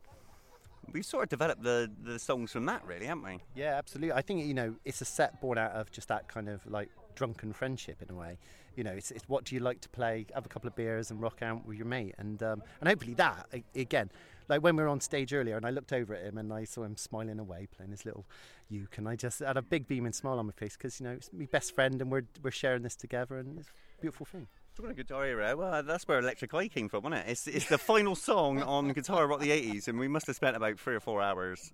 [0.91, 3.39] we've sort of developed the the songs from that, really, haven't we?
[3.55, 4.13] Yeah, absolutely.
[4.13, 6.89] I think you know it's a set born out of just that kind of like
[7.15, 8.37] drunken friendship in a way.
[8.75, 10.25] You know, it's, it's what do you like to play?
[10.33, 13.13] Have a couple of beers and rock out with your mate, and um, and hopefully
[13.15, 14.09] that again.
[14.49, 16.65] Like when we were on stage earlier, and I looked over at him and I
[16.65, 18.25] saw him smiling away, playing his little
[18.69, 21.13] uke, and I just had a big beaming smile on my face because you know
[21.13, 24.47] it's my best friend, and we're we're sharing this together, and it's a beautiful thing.
[24.75, 27.31] Talking of Guitar Hero, well, that's where Electric Eye came from, wasn't it?
[27.31, 30.55] It's, it's the final song on Guitar Rock the 80s, and we must have spent
[30.55, 31.71] about three or four hours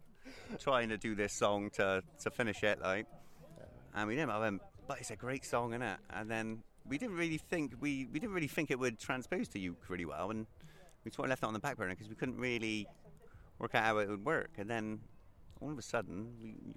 [0.60, 3.06] trying to do this song to, to finish it, like.
[3.96, 4.32] And we didn't.
[4.32, 5.98] I went, but it's a great song, isn't it?
[6.10, 9.60] And then we didn't really think we, we didn't really think it would transpose to
[9.60, 10.46] uke really well, and
[11.10, 12.88] we sort of left it on the back burner because we couldn't really
[13.58, 14.52] work out how it would work.
[14.58, 15.00] And then
[15.62, 16.74] all of a sudden, we we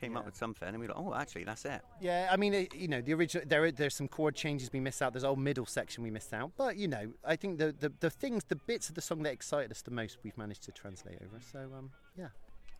[0.00, 1.80] came up with something, and we were like, oh, actually, that's it.
[2.00, 4.80] Yeah, I mean, it, you know, the original there are, there's some chord changes we
[4.80, 5.12] missed out.
[5.12, 7.92] There's a whole middle section we missed out, but you know, I think the, the
[8.00, 10.72] the things, the bits of the song that excited us the most, we've managed to
[10.72, 11.40] translate over.
[11.52, 12.28] So um, yeah.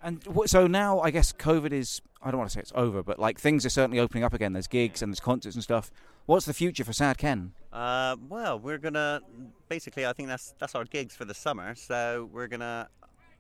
[0.03, 3.03] And wh- so now, I guess COVID is, I don't want to say it's over,
[3.03, 4.55] but like things are certainly opening up again.
[4.55, 5.91] There's gigs and there's concerts and stuff.
[6.31, 7.55] What's the future for Sad Ken?
[7.73, 9.21] Uh, well, we're gonna
[9.69, 10.07] basically.
[10.07, 11.75] I think that's that's our gigs for the summer.
[11.75, 12.89] So we're gonna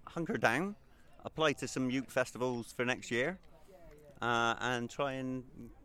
[0.08, 0.74] hunker down,
[1.24, 3.38] apply to some uke festivals for next year,
[4.20, 5.44] uh, and try and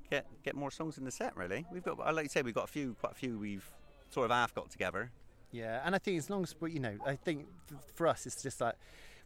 [0.09, 1.37] get get more songs in the set.
[1.37, 1.99] Really, we've got.
[2.03, 3.37] I like you say, we've got a few, quite a few.
[3.37, 3.69] We've
[4.09, 5.11] sort of half got together.
[5.51, 7.45] Yeah, and I think as long as we, you know, I think
[7.93, 8.77] for us it's just like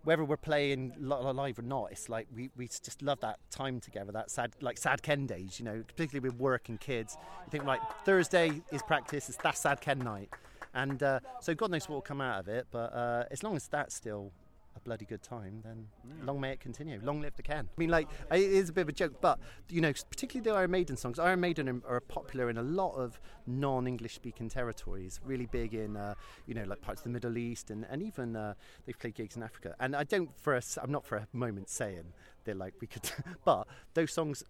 [0.03, 3.39] whether we're playing li- li- live or not, it's like we, we just love that
[3.51, 7.17] time together, that sad like sad Ken days, you know, particularly with work and kids.
[7.45, 10.29] You think like Thursday is practice, it's that sad Ken night,
[10.73, 12.67] and uh, so God knows what will come out of it.
[12.71, 14.31] But uh, as long as that's still
[14.79, 15.87] a bloody good time, then
[16.23, 16.99] long may it continue.
[17.03, 17.67] Long live the Ken.
[17.69, 19.39] I mean, like it is a bit of a joke, but
[19.69, 21.19] you know, particularly the Iron Maiden songs.
[21.19, 25.19] Iron Maiden are, are popular in a lot of non-English speaking territories.
[25.23, 26.15] Really big in uh,
[26.45, 28.53] you know like parts of the Middle East, and and even uh,
[28.85, 29.75] they've played gigs in Africa.
[29.79, 32.13] And I don't for a, I'm not for a moment saying
[32.45, 33.09] they're like we could,
[33.45, 34.43] but those songs.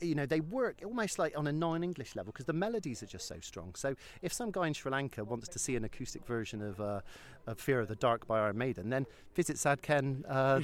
[0.00, 3.28] You know, they work almost like on a non-English level because the melodies are just
[3.28, 3.74] so strong.
[3.76, 7.00] So, if some guy in Sri Lanka wants to see an acoustic version of, uh,
[7.46, 10.32] of "Fear of the Dark" by Iron Maiden, then visit Sad Ken uh,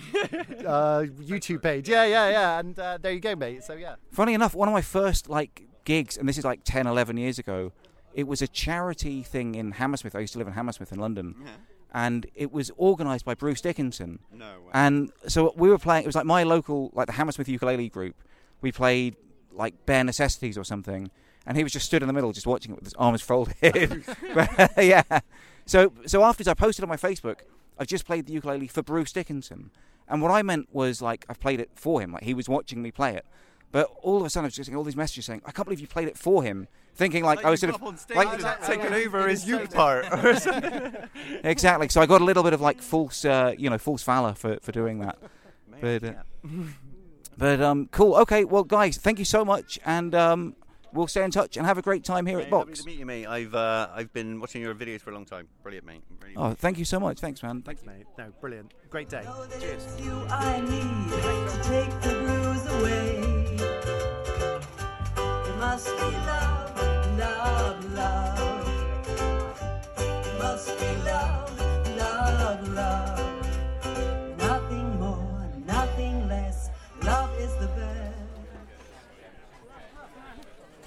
[0.66, 1.88] uh, YouTube page.
[1.88, 3.62] Yeah, yeah, yeah, and uh, there you go, mate.
[3.64, 3.96] So yeah.
[4.10, 7.38] Funny enough, one of my first like gigs, and this is like 10, 11 years
[7.38, 7.72] ago,
[8.14, 10.14] it was a charity thing in Hammersmith.
[10.14, 11.34] I used to live in Hammersmith in London.
[11.92, 14.20] And it was organised by Bruce Dickinson.
[14.32, 14.70] No way.
[14.72, 18.14] And so we were playing, it was like my local, like the Hammersmith ukulele group.
[18.60, 19.16] We played
[19.52, 21.10] like Bare Necessities or something.
[21.46, 24.04] And he was just stood in the middle, just watching it with his arms folded.
[24.34, 25.02] But, yeah.
[25.64, 27.40] So, so afterwards, I posted on my Facebook,
[27.78, 29.70] I've just played the ukulele for Bruce Dickinson.
[30.06, 32.12] And what I meant was like, I've played it for him.
[32.12, 33.24] Like he was watching me play it.
[33.72, 35.64] But all of a sudden, I was just getting all these messages saying, "I can't
[35.64, 39.28] believe you played it for him," thinking like, I was sort of like taking over
[39.28, 40.06] his uke part.
[41.44, 41.88] exactly.
[41.88, 44.58] So I got a little bit of like false, uh, you know, false valor for,
[44.60, 45.18] for doing that.
[45.80, 46.12] But uh,
[47.40, 48.14] but um, cool.
[48.16, 50.54] Okay, well, guys, thank you so much, and um,
[50.92, 52.80] we'll stay in touch and have a great time here at Hey, lovely Box.
[52.80, 53.26] to meet you, mate.
[53.26, 55.48] I've uh, I've been watching your videos for a long time.
[55.62, 56.02] Brilliant, mate.
[56.22, 57.18] Really Oh, thank you so much.
[57.18, 57.62] Thanks, man.
[57.62, 58.06] Thanks, mate.
[58.16, 58.72] No, brilliant.
[58.90, 59.26] Great day.
[59.58, 59.86] Cheers.
[60.00, 60.60] you I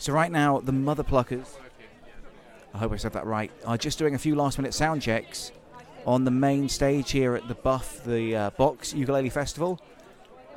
[0.04, 1.48] So right now, the Mother Pluckers.
[2.74, 3.50] I hope I said that right.
[3.66, 5.54] Are just doing a few last-minute sound checks
[6.06, 9.80] on the main stage here at the Buff, the uh, Box Ukulele Festival,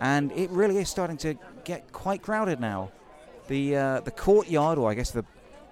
[0.01, 2.91] and it really is starting to get quite crowded now.
[3.47, 5.25] The uh, the courtyard, or I guess the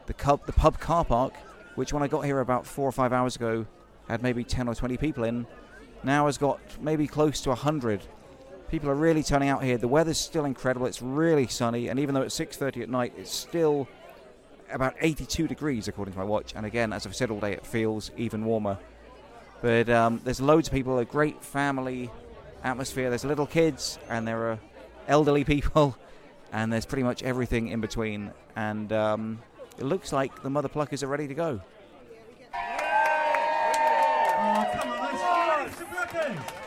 [0.06, 1.34] the pub, the pub car park,
[1.74, 3.66] which when I got here about four or five hours ago
[4.06, 5.48] had maybe ten or twenty people in,
[6.04, 8.02] now has got maybe close to hundred.
[8.74, 9.78] People are really turning out here.
[9.78, 10.86] The weather's still incredible.
[10.86, 13.86] It's really sunny, and even though it's 6:30 at night, it's still
[14.68, 16.54] about 82 degrees according to my watch.
[16.56, 18.76] And again, as I've said all day, it feels even warmer.
[19.62, 22.10] But um, there's loads of people, a great family
[22.64, 23.10] atmosphere.
[23.10, 24.58] There's little kids, and there are
[25.06, 25.96] elderly people,
[26.52, 28.32] and there's pretty much everything in between.
[28.56, 29.40] And um,
[29.78, 31.60] it looks like the mother pluckers are ready to go.
[34.36, 35.80] Oh, come on, let's
[36.12, 36.63] go.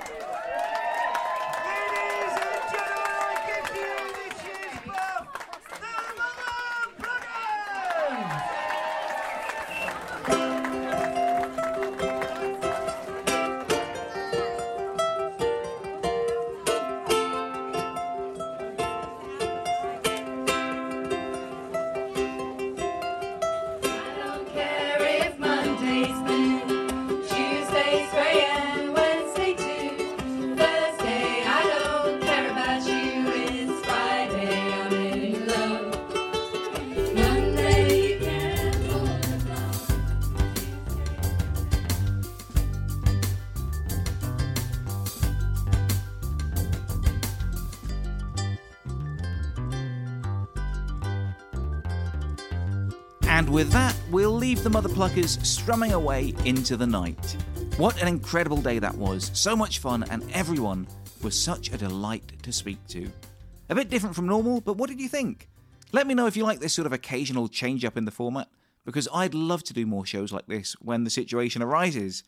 [53.58, 57.36] With that, we'll leave the Mother Pluckers strumming away into the night.
[57.78, 59.32] What an incredible day that was.
[59.34, 60.86] So much fun, and everyone
[61.24, 63.12] was such a delight to speak to.
[63.70, 65.50] A bit different from normal, but what did you think?
[65.92, 68.48] Let me know if you like this sort of occasional change up in the format,
[68.86, 72.22] because I'd love to do more shows like this when the situation arises.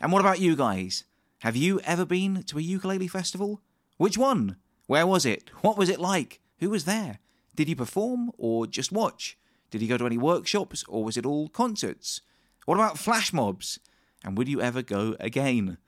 [0.00, 1.04] And what about you guys?
[1.42, 3.60] Have you ever been to a ukulele festival?
[3.98, 4.56] Which one?
[4.88, 5.48] Where was it?
[5.60, 6.40] What was it like?
[6.58, 7.20] Who was there?
[7.54, 9.38] Did you perform or just watch?
[9.70, 12.20] Did he go to any workshops or was it all concerts?
[12.64, 13.78] What about flash mobs?
[14.24, 15.78] And would you ever go again?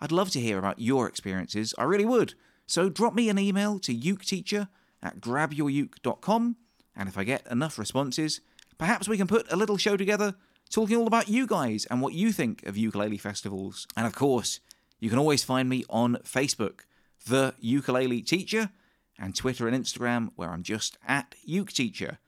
[0.00, 2.34] I'd love to hear about your experiences, I really would.
[2.66, 4.68] So drop me an email to uketeacher
[5.02, 6.56] at grabyouruke.com,
[6.96, 8.40] and if I get enough responses,
[8.76, 10.34] perhaps we can put a little show together
[10.68, 13.86] talking all about you guys and what you think of ukulele festivals.
[13.96, 14.60] And of course,
[14.98, 16.80] you can always find me on Facebook,
[17.26, 18.70] The Ukulele Teacher,
[19.18, 22.18] and Twitter and Instagram, where I'm just at Uke Teacher.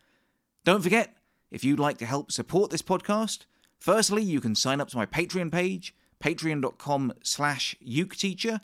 [0.68, 1.16] Don't forget,
[1.50, 3.46] if you'd like to help support this podcast,
[3.78, 8.61] firstly, you can sign up to my Patreon page, patreon.com slash uketeacher,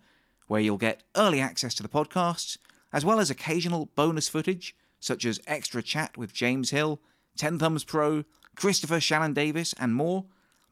[0.46, 2.58] where you'll get early access to the podcasts,
[2.92, 7.00] as well as occasional bonus footage, such as extra chat with James Hill,
[7.38, 10.26] 10 Thumbs Pro, Christopher Shannon Davis, and more.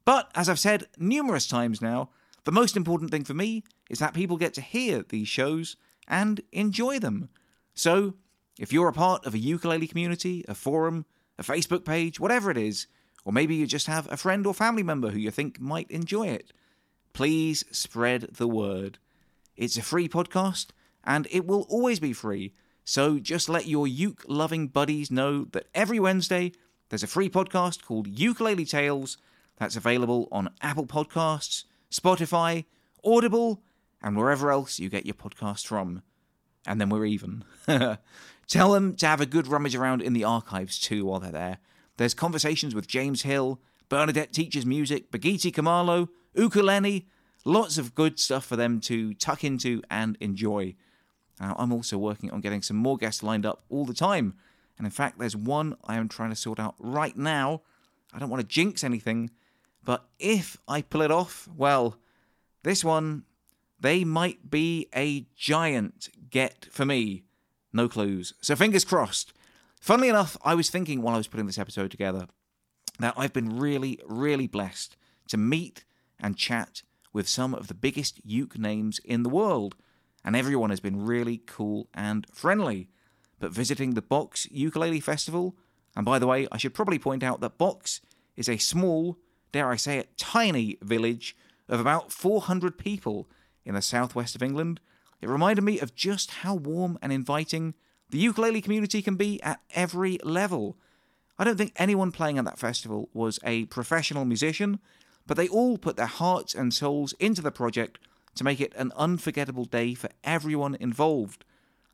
[0.04, 2.10] But, as I've said numerous times now,
[2.44, 6.42] the most important thing for me is that people get to hear these shows and
[6.52, 7.30] enjoy them.
[7.72, 8.16] So,
[8.58, 11.06] if you're a part of a ukulele community, a forum,
[11.38, 12.86] a Facebook page, whatever it is,
[13.24, 16.28] or maybe you just have a friend or family member who you think might enjoy
[16.28, 16.52] it,
[17.12, 18.98] please spread the word.
[19.56, 20.68] It's a free podcast,
[21.04, 22.54] and it will always be free.
[22.84, 26.52] So just let your uke loving buddies know that every Wednesday
[26.88, 29.18] there's a free podcast called Ukulele Tales
[29.56, 32.64] that's available on Apple Podcasts, Spotify,
[33.04, 33.62] Audible,
[34.02, 36.02] and wherever else you get your podcast from.
[36.66, 37.44] And then we're even.
[38.46, 41.58] Tell them to have a good rummage around in the archives too while they're there.
[41.96, 47.06] There's conversations with James Hill, Bernadette Teaches Music, Bagiti Kamalo, Ukulele,
[47.44, 50.74] lots of good stuff for them to tuck into and enjoy.
[51.40, 54.34] Now, I'm also working on getting some more guests lined up all the time.
[54.78, 57.62] And in fact, there's one I am trying to sort out right now.
[58.12, 59.30] I don't want to jinx anything,
[59.84, 61.96] but if I pull it off, well,
[62.62, 63.24] this one,
[63.80, 67.22] they might be a giant get for me.
[67.72, 68.34] No clues.
[68.40, 69.32] So fingers crossed.
[69.80, 72.26] Funnily enough, I was thinking while I was putting this episode together
[72.98, 74.96] that I've been really, really blessed
[75.28, 75.84] to meet
[76.20, 79.76] and chat with some of the biggest uke names in the world,
[80.24, 82.88] and everyone has been really cool and friendly.
[83.38, 85.56] But visiting the Box Ukulele Festival,
[85.96, 88.00] and by the way, I should probably point out that Box
[88.36, 89.18] is a small,
[89.50, 91.36] dare I say it, tiny village
[91.68, 93.28] of about 400 people
[93.64, 94.80] in the southwest of England.
[95.22, 97.74] It reminded me of just how warm and inviting
[98.10, 100.76] the ukulele community can be at every level.
[101.38, 104.80] I don't think anyone playing at that festival was a professional musician,
[105.26, 107.98] but they all put their hearts and souls into the project
[108.34, 111.44] to make it an unforgettable day for everyone involved.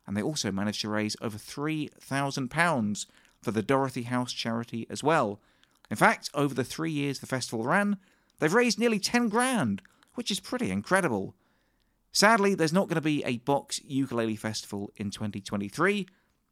[0.07, 3.05] And they also managed to raise over £3,000
[3.41, 5.39] for the Dorothy House charity as well.
[5.91, 7.97] In fact, over the three years the festival ran,
[8.39, 9.83] they've raised nearly 10 grand,
[10.15, 11.35] which is pretty incredible.
[12.11, 16.07] Sadly, there's not going to be a Box Ukulele Festival in 2023,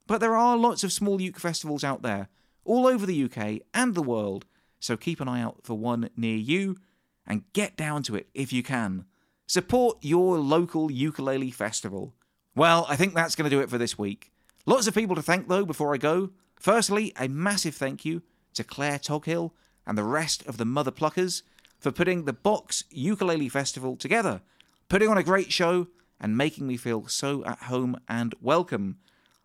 [0.06, 2.30] but there are lots of small uke festivals out there,
[2.64, 4.46] all over the UK and the world,
[4.80, 6.78] so keep an eye out for one near you
[7.26, 9.06] and get down to it if you can.
[9.48, 12.14] Support your local ukulele festival.
[12.56, 14.32] Well, I think that's going to do it for this week.
[14.66, 16.32] Lots of people to thank though before I go.
[16.56, 18.24] Firstly, a massive thank you
[18.56, 19.54] to Claire Toghill
[19.86, 21.44] and the rest of the Mother Pluckers
[21.80, 24.42] for putting the Box Ukulele Festival together,
[24.90, 25.88] putting on a great show
[26.20, 28.98] and making me feel so at home and welcome.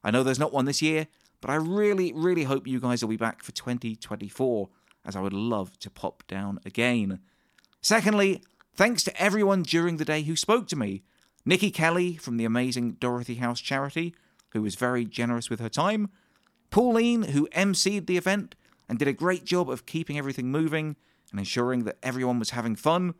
[0.05, 1.09] I know there's not one this year,
[1.40, 4.68] but I really, really hope you guys will be back for 2024,
[5.05, 7.20] as I would love to pop down again.
[7.80, 8.43] Secondly,
[8.74, 11.03] thanks to everyone during the day who spoke to me.
[11.45, 14.14] Nikki Kelly from the amazing Dorothy House charity,
[14.51, 16.09] who was very generous with her time.
[16.70, 18.55] Pauline, who emceed the event
[18.88, 20.97] and did a great job of keeping everything moving
[21.30, 23.14] and ensuring that everyone was having fun.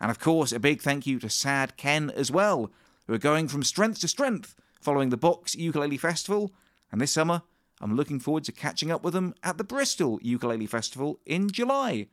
[0.00, 2.70] And of course, a big thank you to Sad Ken as well,
[3.06, 6.52] who are going from strength to strength following the Box Ukulele Festival.
[6.92, 7.42] And this summer,
[7.80, 12.08] I'm looking forward to catching up with them at the Bristol Ukulele Festival in July.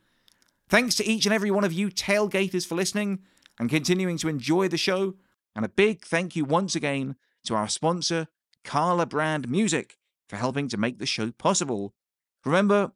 [0.69, 3.19] Thanks to each and every one of you tailgaters for listening
[3.59, 5.15] and continuing to enjoy the show.
[5.55, 7.15] And a big thank you once again
[7.45, 8.27] to our sponsor,
[8.63, 11.93] Kala Brand Music, for helping to make the show possible.
[12.45, 12.93] Remember,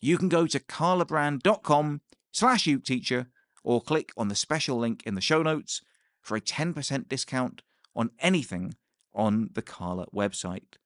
[0.00, 2.00] you can go to kalabrand.com
[2.32, 3.26] slash uketeacher
[3.66, 5.82] or click on the special link in the show notes
[6.22, 7.62] for a 10% discount
[7.96, 8.76] on anything
[9.12, 10.76] on the Kala website.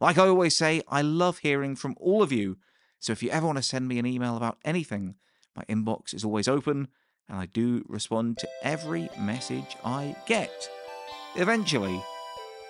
[0.00, 2.56] Like I always say, I love hearing from all of you,
[3.00, 5.14] So if you ever want to send me an email about anything,
[5.54, 6.88] my inbox is always open
[7.28, 10.68] and I do respond to every message I get.
[11.36, 12.00] Eventually.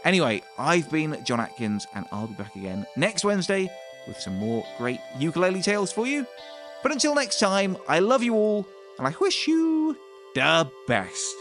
[0.05, 3.71] Anyway, I've been John Atkins and I'll be back again next Wednesday
[4.07, 6.27] with some more great ukulele tales for you.
[6.83, 8.67] But until next time, I love you all
[8.99, 9.97] and I wish you
[10.35, 11.37] the best.